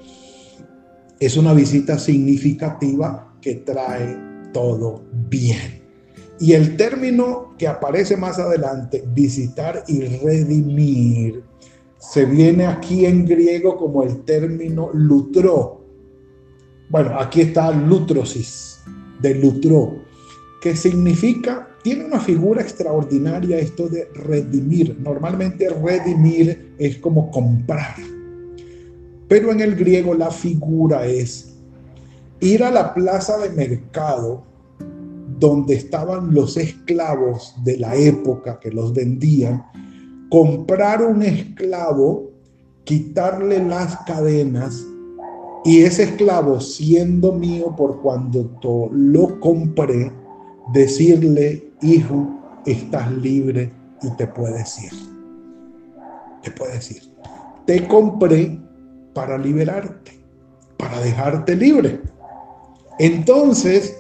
es 1.20 1.38
una 1.38 1.54
visita 1.54 1.98
significativa 2.00 3.36
que 3.42 3.56
trae 3.56 4.18
todo 4.54 5.04
bien. 5.30 5.82
Y 6.40 6.54
el 6.54 6.78
término 6.78 7.56
que 7.58 7.68
aparece 7.68 8.16
más 8.16 8.40
adelante, 8.40 9.04
visitar 9.14 9.84
y 9.88 10.02
redimir, 10.02 11.44
se 11.98 12.26
viene 12.26 12.66
aquí 12.66 13.06
en 13.06 13.26
griego 13.26 13.76
como 13.76 14.04
el 14.04 14.24
término 14.24 14.90
lutro. 14.94 15.86
Bueno, 16.90 17.20
aquí 17.20 17.42
está 17.42 17.72
lutrosis, 17.72 18.80
de 19.22 19.36
lutro, 19.36 20.02
que 20.62 20.76
significa 20.76 21.68
tiene 21.84 22.06
una 22.06 22.20
figura 22.20 22.62
extraordinaria 22.62 23.60
esto 23.60 23.88
de 23.88 24.10
redimir. 24.14 24.98
Normalmente 25.00 25.70
redimir 25.70 26.74
es 26.78 26.98
como 26.98 27.32
comprar. 27.32 27.96
Pero 29.30 29.52
en 29.52 29.62
el 29.62 29.76
griego 29.76 30.16
la 30.16 30.32
figura 30.32 31.06
es 31.06 31.56
ir 32.42 32.64
a 32.64 32.72
la 32.72 32.94
plaza 32.94 33.38
de 33.38 33.52
mercado 33.52 34.44
donde 35.40 35.76
estaban 35.76 36.34
los 36.34 36.58
esclavos 36.58 37.56
de 37.64 37.78
la 37.78 37.96
época 37.96 38.60
que 38.60 38.72
los 38.72 38.94
vendían, 38.94 39.64
comprar 40.30 41.02
un 41.02 41.22
esclavo, 41.22 42.32
quitarle 42.84 43.64
las 43.64 43.96
cadenas 43.98 44.84
y 45.64 45.82
ese 45.84 46.04
esclavo 46.04 46.60
siendo 46.60 47.32
mío 47.32 47.76
por 47.76 48.02
cuando 48.02 48.50
lo 48.92 49.40
compré, 49.40 50.12
decirle 50.74 51.72
hijo, 51.82 52.28
estás 52.66 53.12
libre 53.14 53.72
y 54.02 54.10
te 54.18 54.28
puedes 54.28 54.84
ir. 54.84 54.92
Te 56.42 56.52
puedes 56.52 56.92
ir. 56.92 57.04
Te 57.66 57.88
compré 57.88 58.60
para 59.20 59.38
liberarte, 59.38 60.12
para 60.78 61.02
dejarte 61.02 61.54
libre. 61.54 62.00
Entonces, 63.00 63.98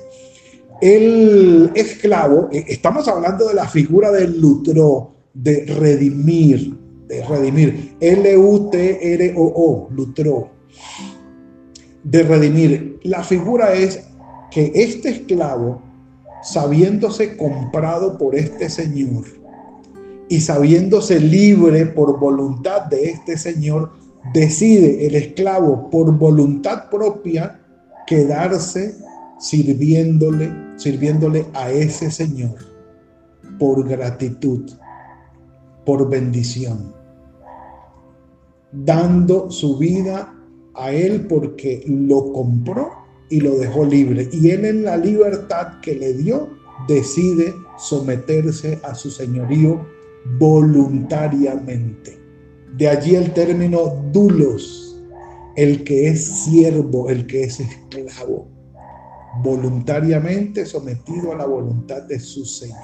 el 0.79 1.71
esclavo, 1.75 2.47
eh, 2.53 2.63
estamos 2.69 3.05
hablando 3.09 3.49
de 3.49 3.53
la 3.53 3.67
figura 3.67 4.13
del 4.13 4.39
lutro, 4.39 5.15
de 5.33 5.65
redimir, 5.77 6.73
de 7.09 7.21
redimir, 7.25 7.97
L-U-T-R-O-O, 7.99 9.89
lutro, 9.91 10.51
de 12.05 12.23
redimir. 12.23 13.01
La 13.03 13.21
figura 13.21 13.73
es 13.73 13.99
que 14.51 14.71
este 14.73 15.09
esclavo 15.09 15.81
sabiéndose 16.43 17.35
comprado 17.35 18.17
por 18.17 18.35
este 18.35 18.69
Señor 18.69 19.25
y 20.29 20.39
sabiéndose 20.39 21.19
libre 21.19 21.87
por 21.87 22.17
voluntad 22.17 22.83
de 22.83 23.09
este 23.09 23.37
Señor, 23.37 23.99
decide 24.33 25.05
el 25.07 25.15
esclavo 25.15 25.89
por 25.89 26.17
voluntad 26.17 26.89
propia 26.89 27.59
quedarse 28.07 28.95
sirviéndole, 29.39 30.51
sirviéndole 30.77 31.45
a 31.53 31.71
ese 31.71 32.11
Señor 32.11 32.55
por 33.57 33.87
gratitud, 33.87 34.69
por 35.85 36.09
bendición, 36.09 36.93
dando 38.71 39.49
su 39.49 39.77
vida 39.77 40.33
a 40.75 40.91
Él 40.91 41.27
porque 41.27 41.83
lo 41.87 42.31
compró 42.31 42.99
y 43.29 43.41
lo 43.41 43.57
dejó 43.57 43.85
libre. 43.85 44.27
Y 44.31 44.49
él 44.49 44.65
en 44.65 44.83
la 44.83 44.97
libertad 44.97 45.79
que 45.81 45.95
le 45.95 46.13
dio 46.13 46.49
decide 46.87 47.53
someterse 47.77 48.79
a 48.83 48.95
su 48.95 49.09
señorío 49.11 49.85
voluntariamente. 50.37 52.18
De 52.77 52.87
allí 52.87 53.15
el 53.15 53.33
término 53.33 54.03
dulos, 54.11 54.97
el 55.55 55.83
que 55.83 56.09
es 56.09 56.25
siervo, 56.45 57.09
el 57.09 57.27
que 57.27 57.43
es 57.43 57.59
esclavo, 57.59 58.47
voluntariamente 59.43 60.65
sometido 60.65 61.33
a 61.33 61.37
la 61.37 61.45
voluntad 61.45 62.03
de 62.03 62.19
su 62.19 62.45
Señor. 62.45 62.77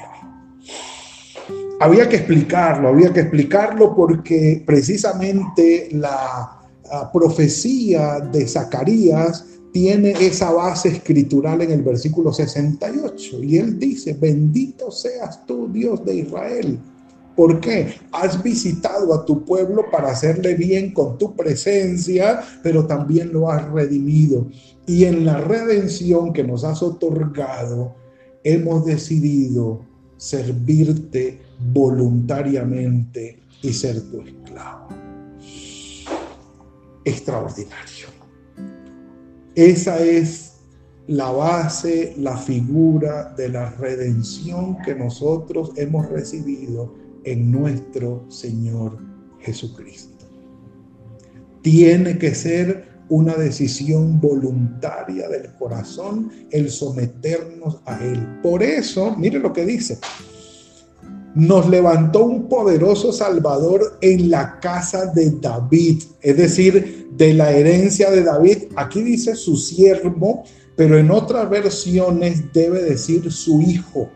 había 1.79 2.07
que 2.09 2.17
explicarlo, 2.17 2.89
había 2.89 3.13
que 3.13 3.21
explicarlo 3.21 3.95
porque 3.95 4.63
precisamente 4.65 5.89
la, 5.91 6.61
la 6.89 7.11
profecía 7.11 8.19
de 8.19 8.47
Zacarías 8.47 9.45
tiene 9.71 10.11
esa 10.11 10.51
base 10.51 10.87
escritural 10.87 11.61
en 11.61 11.71
el 11.71 11.81
versículo 11.81 12.31
68 12.31 13.43
y 13.43 13.57
él 13.57 13.77
dice, 13.77 14.13
bendito 14.13 14.89
seas 14.89 15.45
tú, 15.45 15.67
Dios 15.71 16.05
de 16.05 16.15
Israel. 16.15 16.79
¿Por 17.35 17.59
qué? 17.59 17.95
Has 18.11 18.41
visitado 18.41 19.13
a 19.13 19.25
tu 19.25 19.43
pueblo 19.43 19.85
para 19.91 20.11
hacerle 20.11 20.55
bien 20.55 20.93
con 20.93 21.17
tu 21.17 21.35
presencia, 21.35 22.41
pero 22.63 22.85
también 22.85 23.33
lo 23.33 23.51
has 23.51 23.69
redimido. 23.71 24.47
Y 24.87 25.03
en 25.03 25.25
la 25.25 25.39
redención 25.39 26.31
que 26.31 26.43
nos 26.43 26.63
has 26.63 26.81
otorgado, 26.81 27.93
hemos 28.43 28.85
decidido 28.85 29.81
servirte 30.17 31.41
voluntariamente 31.73 33.39
y 33.61 33.73
ser 33.73 34.01
tu 34.09 34.21
esclavo. 34.21 34.87
Extraordinario. 37.03 38.07
Esa 39.55 39.99
es 39.99 40.53
la 41.07 41.31
base, 41.31 42.13
la 42.17 42.37
figura 42.37 43.33
de 43.37 43.49
la 43.49 43.69
redención 43.71 44.77
que 44.83 44.95
nosotros 44.95 45.71
hemos 45.75 46.07
recibido 46.09 47.04
en 47.25 47.51
nuestro 47.51 48.25
Señor 48.29 48.97
Jesucristo. 49.39 50.25
Tiene 51.61 52.17
que 52.17 52.33
ser 52.33 52.95
una 53.09 53.35
decisión 53.35 54.19
voluntaria 54.19 55.27
del 55.27 55.53
corazón 55.55 56.31
el 56.51 56.69
someternos 56.69 57.79
a 57.85 58.03
Él. 58.03 58.39
Por 58.41 58.63
eso, 58.63 59.15
mire 59.17 59.39
lo 59.39 59.53
que 59.53 59.65
dice, 59.65 59.99
nos 61.35 61.67
levantó 61.67 62.23
un 62.23 62.47
poderoso 62.47 63.11
Salvador 63.11 63.97
en 64.01 64.29
la 64.29 64.59
casa 64.59 65.07
de 65.07 65.31
David, 65.31 66.01
es 66.21 66.37
decir, 66.37 67.09
de 67.11 67.33
la 67.33 67.51
herencia 67.51 68.09
de 68.09 68.23
David. 68.23 68.57
Aquí 68.77 69.01
dice 69.01 69.35
su 69.35 69.57
siervo, 69.57 70.43
pero 70.75 70.97
en 70.97 71.11
otras 71.11 71.49
versiones 71.49 72.51
debe 72.53 72.81
decir 72.81 73.31
su 73.31 73.61
hijo. 73.61 74.09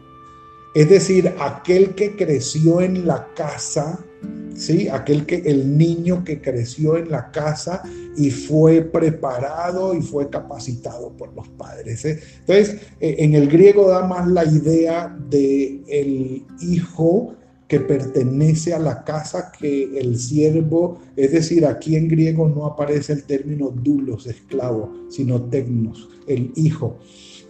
Es 0.75 0.87
decir, 0.89 1.33
aquel 1.39 1.95
que 1.95 2.15
creció 2.15 2.81
en 2.81 3.07
la 3.07 3.27
casa, 3.35 4.05
¿sí? 4.53 4.87
Aquel 4.87 5.25
que 5.25 5.37
el 5.37 5.77
niño 5.77 6.23
que 6.23 6.41
creció 6.41 6.97
en 6.97 7.09
la 7.09 7.31
casa 7.31 7.81
y 8.15 8.29
fue 8.29 8.81
preparado 8.81 9.95
y 9.95 10.01
fue 10.01 10.29
capacitado 10.29 11.11
por 11.17 11.33
los 11.33 11.47
padres. 11.49 12.05
¿eh? 12.05 12.19
Entonces, 12.41 12.81
eh, 12.99 13.15
en 13.19 13.33
el 13.33 13.47
griego 13.47 13.89
da 13.89 14.05
más 14.05 14.27
la 14.27 14.45
idea 14.45 15.17
de 15.29 15.81
el 15.87 16.45
hijo 16.61 17.33
que 17.67 17.79
pertenece 17.79 18.73
a 18.73 18.79
la 18.79 19.03
casa 19.03 19.51
que 19.51 19.99
el 19.99 20.19
siervo, 20.19 20.99
es 21.15 21.31
decir, 21.31 21.65
aquí 21.65 21.95
en 21.95 22.07
griego 22.07 22.47
no 22.47 22.65
aparece 22.65 23.13
el 23.13 23.23
término 23.23 23.69
dulos, 23.69 24.27
esclavo, 24.27 24.91
sino 25.09 25.41
tecnos, 25.43 26.09
el 26.27 26.51
hijo. 26.55 26.97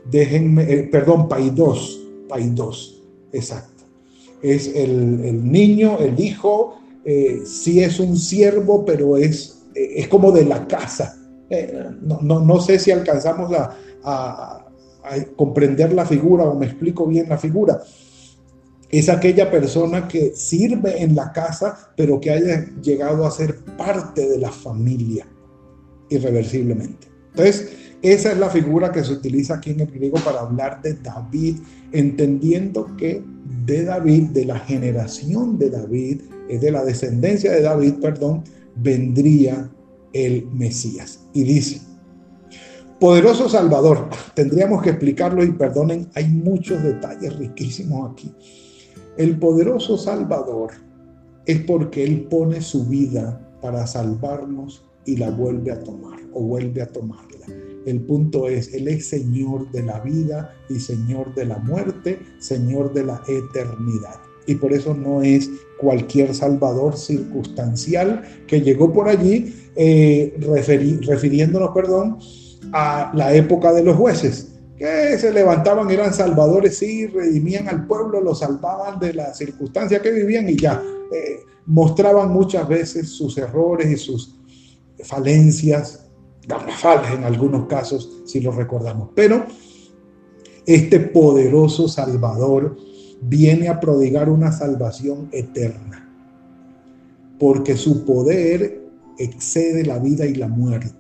Déjenme, 0.10 0.72
eh, 0.72 0.84
perdón, 0.84 1.28
paidos, 1.28 2.02
paidos 2.28 2.99
Exacto. 3.32 3.84
Es 4.42 4.68
el, 4.74 5.52
niño, 5.52 5.98
el 6.00 6.20
hijo, 6.20 6.80
eh, 7.04 7.42
sí 7.46 7.84
es 7.84 8.00
un 8.00 8.18
siervo, 8.18 8.86
pero 8.86 9.18
es, 9.18 9.64
es 9.76 10.08
como 10.08 10.32
de 10.32 10.46
la 10.46 10.68
casa. 10.68 11.16
Eh, 11.50 11.90
no, 12.02 12.62
sé 12.62 12.80
si 12.80 12.92
alcanzamos 12.92 13.52
a, 13.54 13.76
a, 14.04 14.66
comprender 15.36 15.94
la 15.94 16.06
figura 16.06 16.44
o 16.44 16.56
me 16.56 16.68
explico 16.68 17.08
bien 17.08 17.28
la 17.28 17.38
figura. 17.38 17.82
Es 18.90 19.10
aquella 19.10 19.52
persona 19.52 20.08
que 20.08 20.34
sirve 20.36 21.02
en 21.02 21.16
la 21.16 21.32
casa, 21.32 21.92
pero 21.96 22.20
que 22.20 22.32
haya 22.32 22.66
llegado 22.82 23.26
a 23.26 23.32
ser 23.32 23.58
parte 23.78 24.28
de 24.28 24.38
la 24.38 24.52
familia 24.52 25.28
irreversiblemente. 26.10 27.09
Entonces, 27.32 27.70
esa 28.02 28.32
es 28.32 28.38
la 28.38 28.50
figura 28.50 28.92
que 28.92 29.04
se 29.04 29.12
utiliza 29.12 29.56
aquí 29.56 29.72
en 29.72 29.82
el 29.82 29.88
griego 29.88 30.18
para 30.24 30.40
hablar 30.42 30.82
de 30.82 30.94
David, 30.94 31.58
entendiendo 31.92 32.96
que 32.96 33.24
de 33.66 33.84
David, 33.84 34.30
de 34.30 34.46
la 34.46 34.60
generación 34.60 35.58
de 35.58 35.70
David, 35.70 36.22
es 36.48 36.62
de 36.62 36.72
la 36.72 36.86
descendencia 36.86 37.52
de 37.52 37.62
David, 37.62 37.96
perdón, 38.02 38.44
vendría 38.76 39.70
el 40.14 40.48
Mesías. 40.48 41.20
Y 41.34 41.44
dice, 41.44 41.82
poderoso 43.00 43.50
Salvador, 43.50 44.10
tendríamos 44.34 44.82
que 44.82 44.92
explicarlo 44.92 45.44
y 45.44 45.52
perdonen, 45.52 46.10
hay 46.16 46.28
muchos 46.30 46.82
detalles 46.82 47.38
riquísimos 47.38 48.12
aquí. 48.12 48.34
El 49.18 49.38
poderoso 49.38 49.98
Salvador 49.98 50.72
es 51.46 51.62
porque 51.64 52.04
Él 52.04 52.28
pone 52.30 52.62
su 52.62 52.86
vida 52.86 53.42
para 53.62 53.86
salvarnos 53.86 54.89
y 55.06 55.18
la 55.18 55.30
vuelve 55.32 55.72
a 55.72 55.80
tomar 55.80 56.20
o 56.34 56.42
vuelve 56.42 56.82
a 56.82 56.88
tomarla. 56.88 57.48
El 57.86 58.02
punto 58.02 58.48
es, 58.48 58.74
Él 58.74 58.88
es 58.88 59.08
Señor 59.08 59.72
de 59.72 59.84
la 59.84 60.00
vida 60.02 60.54
y 60.70 60.80
Señor 60.80 61.34
de 61.34 61.46
la 61.46 61.58
muerte, 61.60 62.20
Señor 62.40 62.94
de 62.94 63.06
la 63.06 63.22
eternidad. 63.28 64.16
Y 64.46 64.56
por 64.56 64.74
eso 64.74 64.94
no 64.94 65.22
es 65.22 65.50
cualquier 65.80 66.34
Salvador 66.34 66.98
circunstancial 66.98 68.24
que 68.48 68.62
llegó 68.62 68.92
por 68.92 69.08
allí, 69.08 69.54
eh, 69.76 70.38
refiriéndonos, 71.08 71.72
perdón, 71.74 72.18
a 72.74 73.12
la 73.16 73.34
época 73.34 73.72
de 73.72 73.84
los 73.84 73.96
jueces, 73.96 74.50
que 74.78 75.18
se 75.18 75.32
levantaban, 75.34 75.92
eran 75.92 76.14
salvadores, 76.14 76.78
sí, 76.78 77.06
redimían 77.08 77.68
al 77.68 77.86
pueblo, 77.86 78.22
lo 78.22 78.34
salvaban 78.34 78.98
de 79.00 79.14
la 79.14 79.34
circunstancia 79.34 80.02
que 80.02 80.12
vivían 80.12 80.48
y 80.48 80.56
ya. 80.56 80.82
Eh, 81.14 81.42
mostraban 81.66 82.32
muchas 82.32 82.68
veces 82.68 83.10
sus 83.10 83.38
errores 83.38 83.92
y 83.92 83.98
sus 83.98 84.39
falencias, 85.04 86.10
garrafales 86.48 87.12
en 87.12 87.24
algunos 87.24 87.68
casos, 87.68 88.22
si 88.26 88.40
lo 88.40 88.52
recordamos. 88.52 89.10
Pero 89.16 89.46
este 90.66 91.00
poderoso 91.00 91.88
Salvador 91.88 92.78
viene 93.22 93.70
a 93.70 93.80
prodigar 93.80 94.30
una 94.30 94.52
salvación 94.52 95.30
eterna, 95.32 96.10
porque 97.40 97.76
su 97.76 98.06
poder 98.06 98.82
excede 99.18 99.86
la 99.86 100.00
vida 100.00 100.26
y 100.26 100.36
la 100.36 100.48
muerte. 100.48 100.96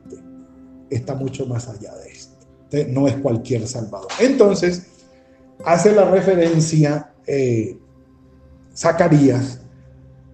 Está 0.89 1.15
mucho 1.15 1.45
más 1.45 1.67
allá 1.67 1.95
de 1.95 2.09
esto. 2.11 2.35
no 2.89 3.07
es 3.07 3.15
cualquier 3.17 3.67
Salvador. 3.67 4.11
Entonces, 4.19 4.87
hace 5.65 5.91
la 5.93 6.09
referencia 6.09 7.13
eh, 7.25 7.77
Zacarías 8.75 9.61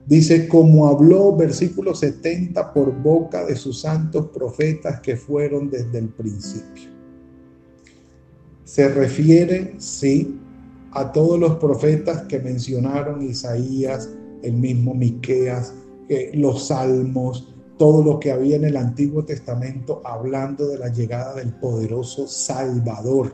Dice, 0.07 0.47
como 0.47 0.87
habló, 0.87 1.35
versículo 1.35 1.95
70, 1.95 2.73
por 2.73 2.93
boca 3.01 3.43
de 3.43 3.55
sus 3.55 3.81
santos 3.81 4.27
profetas 4.27 4.99
que 5.01 5.15
fueron 5.15 5.69
desde 5.69 5.97
el 5.97 6.09
principio. 6.09 6.89
Se 8.63 8.87
refiere, 8.87 9.73
sí, 9.79 10.39
a 10.91 11.11
todos 11.11 11.39
los 11.39 11.55
profetas 11.55 12.23
que 12.23 12.39
mencionaron 12.39 13.21
Isaías, 13.23 14.09
el 14.43 14.53
mismo 14.53 14.93
Miqueas, 14.93 15.73
los 16.33 16.67
salmos, 16.67 17.53
todo 17.77 18.03
lo 18.03 18.19
que 18.19 18.31
había 18.31 18.55
en 18.55 18.65
el 18.65 18.77
Antiguo 18.77 19.25
Testamento 19.25 20.01
hablando 20.05 20.67
de 20.67 20.77
la 20.77 20.89
llegada 20.89 21.33
del 21.33 21.51
poderoso 21.53 22.27
Salvador. 22.27 23.33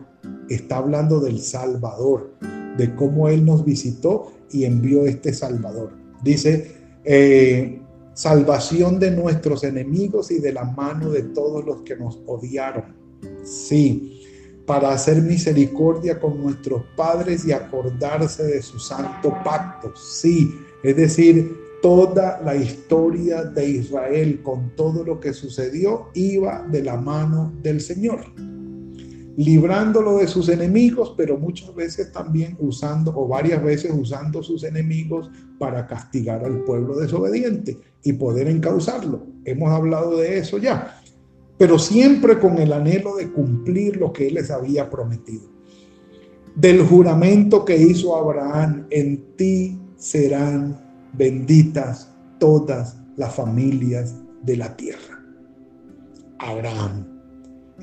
Está 0.49 0.77
hablando 0.77 1.19
del 1.19 1.39
Salvador, 1.39 2.33
de 2.77 2.95
cómo 2.95 3.27
Él 3.27 3.45
nos 3.45 3.65
visitó 3.65 4.31
y 4.51 4.63
envió 4.63 5.05
este 5.05 5.33
Salvador. 5.33 6.00
Dice, 6.23 6.99
eh, 7.03 7.81
salvación 8.13 8.99
de 8.99 9.11
nuestros 9.11 9.63
enemigos 9.63 10.31
y 10.31 10.39
de 10.39 10.53
la 10.53 10.63
mano 10.63 11.09
de 11.09 11.23
todos 11.23 11.65
los 11.65 11.81
que 11.81 11.95
nos 11.95 12.19
odiaron. 12.25 12.95
Sí, 13.43 14.21
para 14.65 14.91
hacer 14.91 15.21
misericordia 15.21 16.19
con 16.19 16.41
nuestros 16.41 16.83
padres 16.95 17.45
y 17.45 17.51
acordarse 17.51 18.43
de 18.43 18.61
su 18.61 18.79
santo 18.79 19.35
pacto. 19.43 19.93
Sí, 19.95 20.51
es 20.83 20.95
decir, 20.95 21.57
toda 21.81 22.39
la 22.41 22.55
historia 22.55 23.43
de 23.43 23.67
Israel 23.67 24.41
con 24.43 24.75
todo 24.75 25.03
lo 25.03 25.19
que 25.19 25.33
sucedió 25.33 26.09
iba 26.13 26.65
de 26.69 26.83
la 26.83 26.97
mano 26.97 27.51
del 27.63 27.81
Señor 27.81 28.50
librándolo 29.37 30.17
de 30.17 30.27
sus 30.27 30.49
enemigos, 30.49 31.13
pero 31.15 31.37
muchas 31.37 31.73
veces 31.73 32.11
también 32.11 32.57
usando, 32.59 33.13
o 33.15 33.27
varias 33.27 33.63
veces 33.63 33.91
usando 33.93 34.43
sus 34.43 34.63
enemigos 34.63 35.29
para 35.57 35.87
castigar 35.87 36.43
al 36.43 36.63
pueblo 36.63 36.97
desobediente 36.97 37.77
y 38.03 38.13
poder 38.13 38.47
encauzarlo. 38.47 39.25
Hemos 39.45 39.69
hablado 39.69 40.17
de 40.17 40.37
eso 40.37 40.57
ya, 40.57 41.01
pero 41.57 41.79
siempre 41.79 42.39
con 42.39 42.57
el 42.57 42.73
anhelo 42.73 43.15
de 43.15 43.31
cumplir 43.31 43.97
lo 43.97 44.11
que 44.11 44.27
él 44.27 44.35
les 44.35 44.51
había 44.51 44.89
prometido. 44.89 45.49
Del 46.55 46.81
juramento 46.83 47.63
que 47.63 47.77
hizo 47.77 48.15
Abraham, 48.15 48.87
en 48.89 49.35
ti 49.37 49.79
serán 49.95 50.79
benditas 51.13 52.13
todas 52.39 52.97
las 53.15 53.33
familias 53.33 54.15
de 54.43 54.57
la 54.57 54.75
tierra. 54.75 55.23
Abraham 56.39 57.10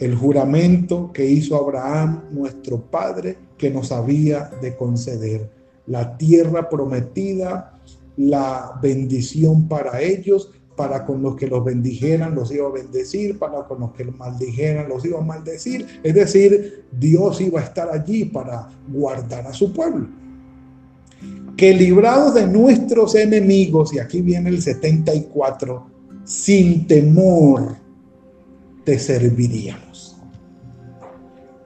el 0.00 0.14
juramento 0.14 1.10
que 1.12 1.28
hizo 1.28 1.56
Abraham, 1.56 2.24
nuestro 2.30 2.80
Padre, 2.80 3.36
que 3.56 3.70
nos 3.70 3.90
había 3.92 4.50
de 4.60 4.76
conceder 4.76 5.50
la 5.86 6.16
tierra 6.16 6.68
prometida, 6.68 7.80
la 8.16 8.78
bendición 8.82 9.68
para 9.68 10.00
ellos, 10.00 10.50
para 10.76 11.04
con 11.04 11.20
los 11.22 11.34
que 11.34 11.48
los 11.48 11.64
bendijeran 11.64 12.36
los 12.36 12.52
iba 12.52 12.68
a 12.68 12.70
bendecir, 12.70 13.36
para 13.36 13.66
con 13.66 13.80
los 13.80 13.92
que 13.92 14.04
los 14.04 14.16
maldijeran 14.16 14.88
los 14.88 15.04
iba 15.04 15.18
a 15.18 15.24
maldecir. 15.24 15.84
Es 16.04 16.14
decir, 16.14 16.84
Dios 16.92 17.40
iba 17.40 17.60
a 17.60 17.64
estar 17.64 17.90
allí 17.90 18.26
para 18.26 18.68
guardar 18.86 19.46
a 19.48 19.52
su 19.52 19.72
pueblo. 19.72 20.06
Que 21.56 21.74
librados 21.74 22.34
de 22.34 22.46
nuestros 22.46 23.16
enemigos, 23.16 23.92
y 23.92 23.98
aquí 23.98 24.22
viene 24.22 24.50
el 24.50 24.62
74, 24.62 25.84
sin 26.24 26.86
temor 26.86 27.74
te 28.84 28.98
serviríamos. 29.00 29.87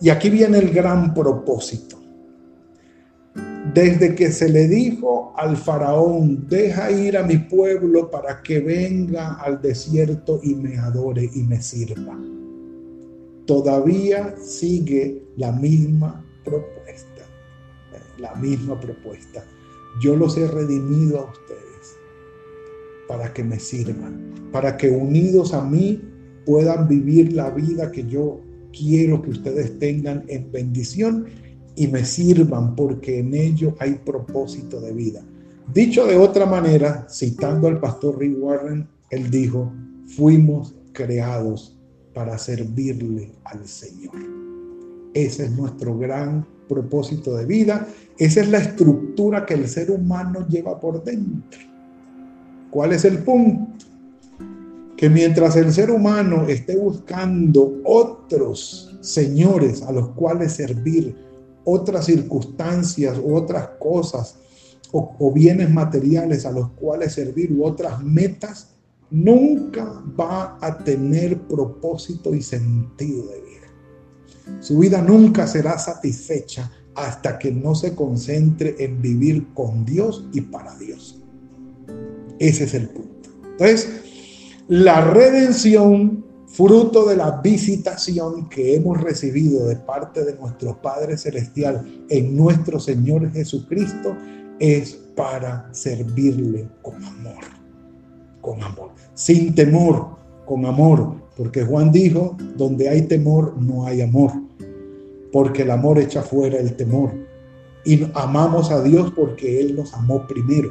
Y 0.02 0.10
aquí 0.10 0.28
viene 0.28 0.58
el 0.58 0.70
gran 0.70 1.14
propósito 1.14 2.02
desde 3.72 4.14
que 4.14 4.30
se 4.30 4.48
le 4.48 4.68
dijo 4.68 5.32
al 5.36 5.56
faraón, 5.56 6.46
deja 6.48 6.90
ir 6.90 7.16
a 7.16 7.22
mi 7.22 7.38
pueblo 7.38 8.10
para 8.10 8.42
que 8.42 8.60
venga 8.60 9.34
al 9.34 9.62
desierto 9.62 10.40
y 10.42 10.54
me 10.54 10.76
adore 10.78 11.30
y 11.32 11.42
me 11.44 11.62
sirva. 11.62 12.18
Todavía 13.46 14.34
sigue 14.36 15.24
la 15.36 15.52
misma 15.52 16.24
propuesta, 16.44 17.22
la 18.18 18.34
misma 18.34 18.78
propuesta. 18.78 19.44
Yo 20.02 20.16
los 20.16 20.36
he 20.36 20.46
redimido 20.46 21.20
a 21.20 21.30
ustedes 21.30 21.96
para 23.08 23.32
que 23.32 23.42
me 23.42 23.58
sirvan, 23.58 24.50
para 24.52 24.76
que 24.76 24.90
unidos 24.90 25.54
a 25.54 25.62
mí 25.62 26.00
puedan 26.44 26.88
vivir 26.88 27.32
la 27.32 27.50
vida 27.50 27.90
que 27.90 28.04
yo 28.06 28.40
quiero 28.76 29.22
que 29.22 29.30
ustedes 29.30 29.78
tengan 29.78 30.24
en 30.28 30.50
bendición 30.50 31.26
y 31.76 31.87
me 31.88 32.04
sirvan 32.04 32.74
porque 32.74 33.20
en 33.20 33.35
ello 33.35 33.74
hay 33.78 33.94
propósito 34.04 34.80
de 34.80 34.92
vida. 34.92 35.22
Dicho 35.72 36.06
de 36.06 36.16
otra 36.16 36.44
manera, 36.44 37.06
citando 37.08 37.68
al 37.68 37.80
pastor 37.80 38.18
Rick 38.18 38.37
Warren, 38.38 38.87
él 39.11 39.30
dijo, 39.30 39.72
fuimos 40.06 40.74
creados 40.92 41.78
para 42.14 42.37
servirle 42.37 43.32
al 43.44 43.66
Señor. 43.66 44.14
Ese 45.14 45.44
es 45.44 45.50
nuestro 45.52 45.96
gran 45.96 46.46
propósito 46.68 47.37
de 47.37 47.46
vida. 47.46 47.87
Esa 48.18 48.40
es 48.40 48.48
la 48.48 48.58
estructura 48.58 49.46
que 49.46 49.54
el 49.54 49.68
ser 49.68 49.90
humano 49.90 50.46
lleva 50.48 50.78
por 50.78 51.02
dentro. 51.02 51.61
¿Cuál 52.70 52.92
es 52.92 53.04
el 53.04 53.18
punto? 53.18 53.85
Que 54.96 55.11
mientras 55.11 55.56
el 55.56 55.72
ser 55.72 55.90
humano 55.90 56.46
esté 56.48 56.76
buscando 56.76 57.80
otros 58.33 58.97
señores 59.01 59.83
a 59.83 59.92
los 59.92 60.11
cuales 60.11 60.53
servir, 60.53 61.16
otras 61.64 62.07
circunstancias 62.07 63.18
u 63.18 63.35
otras 63.35 63.68
cosas 63.79 64.37
o, 64.90 65.33
bienes 65.33 65.71
materiales 65.71 66.45
a 66.45 66.53
los 66.53 66.71
cuales 66.73 67.14
servir 67.14 67.51
u 67.53 67.64
otras 67.64 68.03
metas, 68.03 68.68
nunca 69.11 70.03
va 70.18 70.59
a 70.61 70.79
tener 70.79 71.40
propósito 71.42 72.35
y 72.35 72.42
sentido 72.42 73.27
de 73.29 73.40
vida. 73.40 74.61
Su 74.61 74.79
vida 74.79 75.01
nunca 75.01 75.47
será 75.47 75.79
satisfecha 75.79 76.71
hasta 76.95 77.38
que 77.38 77.51
no 77.51 77.75
se 77.75 77.95
concentre 77.95 78.77
en 78.79 79.01
vivir 79.01 79.47
con 79.55 79.87
Dios 79.87 80.27
y 80.35 80.42
para 80.42 80.77
Dios. 80.77 81.23
Ese 82.38 82.64
es 82.64 82.75
el 82.75 82.90
punto. 82.90 83.31
Entonces, 83.53 83.88
la 84.68 85.01
redención 85.01 86.23
fruto 86.52 87.06
de 87.06 87.16
la 87.16 87.40
visitación 87.40 88.48
que 88.50 88.76
hemos 88.76 89.00
recibido 89.00 89.66
de 89.66 89.76
parte 89.76 90.24
de 90.24 90.34
nuestro 90.34 90.80
Padre 90.80 91.16
Celestial 91.16 91.82
en 92.10 92.36
nuestro 92.36 92.78
Señor 92.78 93.32
Jesucristo, 93.32 94.14
es 94.58 94.92
para 95.16 95.68
servirle 95.72 96.68
con 96.82 97.02
amor, 97.02 97.42
con 98.40 98.62
amor, 98.62 98.90
sin 99.14 99.54
temor, 99.54 100.16
con 100.44 100.66
amor, 100.66 101.14
porque 101.36 101.64
Juan 101.64 101.90
dijo, 101.90 102.36
donde 102.56 102.88
hay 102.88 103.02
temor 103.02 103.56
no 103.58 103.86
hay 103.86 104.02
amor, 104.02 104.32
porque 105.32 105.62
el 105.62 105.70
amor 105.70 105.98
echa 105.98 106.22
fuera 106.22 106.58
el 106.58 106.74
temor. 106.76 107.12
Y 107.84 108.06
amamos 108.14 108.70
a 108.70 108.82
Dios 108.82 109.12
porque 109.16 109.60
Él 109.60 109.74
nos 109.74 109.92
amó 109.94 110.26
primero. 110.28 110.70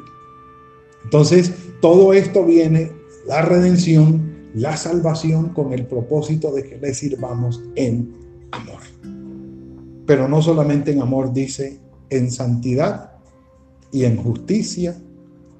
Entonces, 1.03 1.51
todo 1.81 2.13
esto 2.13 2.45
viene, 2.45 2.91
la 3.27 3.41
redención, 3.41 4.30
la 4.53 4.75
salvación 4.75 5.49
con 5.49 5.73
el 5.73 5.85
propósito 5.85 6.51
de 6.51 6.63
que 6.63 6.77
le 6.77 6.93
sirvamos 6.93 7.61
en 7.75 8.13
amor. 8.51 8.81
Pero 10.05 10.27
no 10.27 10.41
solamente 10.41 10.91
en 10.91 11.01
amor, 11.01 11.31
dice, 11.31 11.79
en 12.09 12.31
santidad 12.31 13.13
y 13.91 14.03
en 14.03 14.17
justicia 14.17 14.97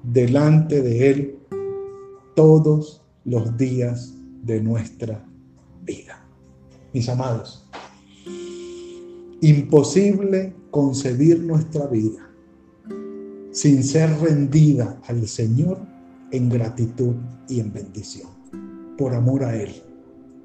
delante 0.02 0.82
de 0.82 1.10
Él 1.10 1.38
todos 2.34 3.02
los 3.24 3.56
días 3.56 4.14
de 4.42 4.60
nuestra 4.60 5.24
vida. 5.84 6.26
Mis 6.92 7.08
amados, 7.08 7.66
imposible 9.40 10.54
concebir 10.70 11.40
nuestra 11.40 11.86
vida 11.86 12.28
sin 13.52 13.84
ser 13.84 14.10
rendida 14.18 15.00
al 15.06 15.26
Señor 15.28 15.78
en 16.30 16.48
gratitud 16.48 17.14
y 17.48 17.60
en 17.60 17.72
bendición 17.72 18.31
por 18.96 19.14
amor 19.14 19.44
a 19.44 19.56
Él, 19.56 19.70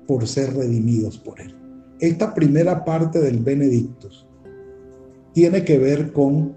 por 0.07 0.27
ser 0.27 0.53
redimidos 0.53 1.17
por 1.17 1.39
Él. 1.39 1.55
Esta 1.99 2.33
primera 2.33 2.85
parte 2.85 3.19
del 3.19 3.39
Benedictus 3.39 4.27
tiene 5.33 5.63
que 5.63 5.77
ver 5.77 6.13
con 6.13 6.55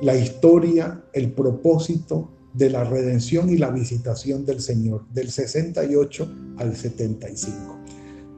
la 0.00 0.16
historia, 0.16 1.02
el 1.12 1.32
propósito 1.32 2.30
de 2.54 2.70
la 2.70 2.84
redención 2.84 3.50
y 3.50 3.56
la 3.56 3.70
visitación 3.70 4.44
del 4.44 4.60
Señor, 4.60 5.06
del 5.12 5.30
68 5.30 6.32
al 6.58 6.76
75. 6.76 7.78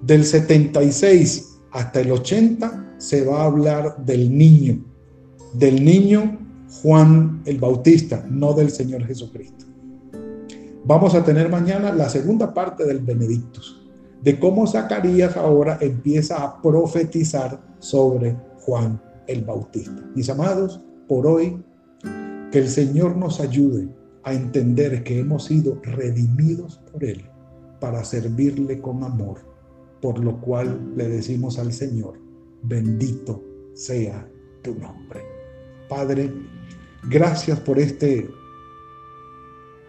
Del 0.02 0.24
76 0.24 1.48
hasta 1.72 2.00
el 2.00 2.12
80 2.12 2.96
se 2.98 3.24
va 3.24 3.42
a 3.42 3.46
hablar 3.46 4.04
del 4.04 4.36
niño, 4.36 4.84
del 5.52 5.84
niño 5.84 6.38
Juan 6.82 7.42
el 7.44 7.58
Bautista, 7.58 8.26
no 8.28 8.52
del 8.52 8.70
Señor 8.70 9.04
Jesucristo. 9.04 9.64
Vamos 10.86 11.14
a 11.14 11.24
tener 11.24 11.48
mañana 11.48 11.94
la 11.94 12.10
segunda 12.10 12.52
parte 12.52 12.84
del 12.84 12.98
Benedictus, 12.98 13.82
de 14.20 14.38
cómo 14.38 14.66
Zacarías 14.66 15.34
ahora 15.34 15.78
empieza 15.80 16.44
a 16.44 16.60
profetizar 16.60 17.58
sobre 17.78 18.36
Juan 18.60 19.00
el 19.26 19.44
Bautista. 19.44 20.04
Mis 20.14 20.28
amados, 20.28 20.82
por 21.08 21.26
hoy, 21.26 21.64
que 22.52 22.58
el 22.58 22.68
Señor 22.68 23.16
nos 23.16 23.40
ayude 23.40 23.88
a 24.24 24.34
entender 24.34 25.02
que 25.04 25.20
hemos 25.20 25.44
sido 25.44 25.80
redimidos 25.82 26.82
por 26.92 27.02
Él 27.02 27.24
para 27.80 28.04
servirle 28.04 28.82
con 28.82 29.04
amor, 29.04 29.38
por 30.02 30.18
lo 30.18 30.38
cual 30.38 30.92
le 30.94 31.08
decimos 31.08 31.58
al 31.58 31.72
Señor, 31.72 32.20
bendito 32.62 33.42
sea 33.72 34.28
tu 34.60 34.74
nombre. 34.74 35.22
Padre, 35.88 36.30
gracias 37.08 37.58
por 37.60 37.78
este 37.78 38.28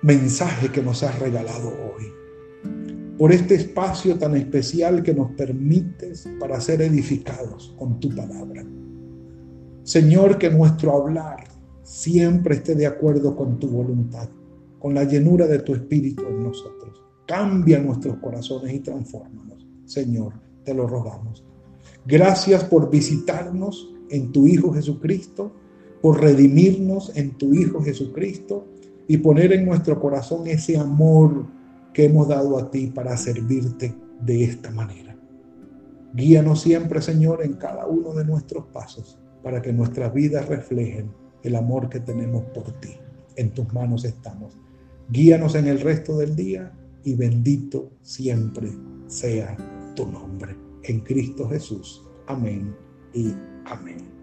mensaje 0.06 0.72
que 0.72 0.84
nos 0.84 1.02
has 1.02 1.18
regalado 1.18 1.70
hoy, 1.70 2.14
por 3.18 3.32
este 3.32 3.56
espacio 3.56 4.20
tan 4.20 4.36
especial 4.36 5.02
que 5.02 5.16
nos 5.16 5.32
permites 5.32 6.30
para 6.40 6.62
ser 6.62 6.84
edificados 6.84 7.74
con 7.80 8.00
tu 8.00 8.14
palabra. 8.14 8.64
Señor, 9.82 10.38
que 10.38 10.52
nuestro 10.52 10.96
hablar 10.96 11.46
siempre 11.82 12.58
esté 12.58 12.76
de 12.76 12.86
acuerdo 12.86 13.36
con 13.36 13.58
tu 13.58 13.68
voluntad, 13.68 14.30
con 14.78 14.94
la 14.94 15.06
llenura 15.06 15.48
de 15.48 15.58
tu 15.58 15.74
espíritu 15.74 16.24
en 16.28 16.44
nosotros. 16.44 17.02
Cambia 17.26 17.80
nuestros 17.80 18.18
corazones 18.18 18.76
y 18.76 18.82
transfórmanos. 18.82 19.66
Señor, 19.86 20.34
te 20.64 20.76
lo 20.76 20.86
rogamos. 20.86 21.44
Gracias 22.06 22.64
por 22.66 22.92
visitarnos 22.92 23.92
en 24.12 24.32
tu 24.32 24.46
Hijo 24.46 24.72
Jesucristo, 24.72 25.52
por 26.00 26.22
redimirnos 26.22 27.12
en 27.16 27.32
tu 27.40 27.56
Hijo 27.56 27.82
Jesucristo 27.82 28.68
y 29.08 29.18
poner 29.18 29.54
en 29.54 29.66
nuestro 29.66 30.00
corazón 30.00 30.48
ese 30.48 30.78
amor 30.78 31.46
que 31.94 32.06
hemos 32.06 32.28
dado 32.28 32.58
a 32.58 32.70
ti 32.72 32.88
para 32.88 33.16
servirte 33.18 33.96
de 34.22 34.44
esta 34.44 34.72
manera. 34.72 35.16
Guíanos 36.14 36.62
siempre, 36.62 37.02
Señor, 37.02 37.44
en 37.44 37.54
cada 37.54 37.88
uno 37.88 38.14
de 38.14 38.26
nuestros 38.26 38.66
pasos 38.68 39.20
para 39.44 39.62
que 39.62 39.74
nuestras 39.74 40.14
vidas 40.14 40.48
reflejen 40.48 41.12
el 41.44 41.56
amor 41.56 41.90
que 41.90 42.00
tenemos 42.00 42.44
por 42.46 42.72
ti. 42.80 42.98
En 43.36 43.52
tus 43.52 43.72
manos 43.74 44.06
estamos. 44.06 44.58
Guíanos 45.10 45.56
en 45.56 45.68
el 45.68 45.82
resto 45.82 46.18
del 46.18 46.36
día 46.36 46.72
y 47.04 47.16
bendito 47.16 47.92
siempre 48.02 48.70
sea 49.08 49.56
tu 49.96 50.08
nombre. 50.08 50.56
En 50.84 51.02
Cristo 51.02 51.48
Jesús. 51.48 52.04
Amén 52.28 52.76
y 53.14 53.34
amén. 53.66 54.15